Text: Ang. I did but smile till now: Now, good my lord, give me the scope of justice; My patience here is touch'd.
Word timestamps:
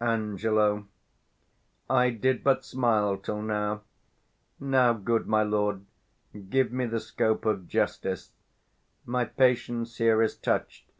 Ang. 0.00 0.40
I 1.88 2.10
did 2.10 2.42
but 2.42 2.64
smile 2.64 3.16
till 3.16 3.40
now: 3.40 3.82
Now, 4.58 4.92
good 4.92 5.28
my 5.28 5.44
lord, 5.44 5.84
give 6.50 6.72
me 6.72 6.86
the 6.86 6.98
scope 6.98 7.44
of 7.44 7.68
justice; 7.68 8.32
My 9.06 9.24
patience 9.24 9.98
here 9.98 10.20
is 10.20 10.34
touch'd. 10.36 10.90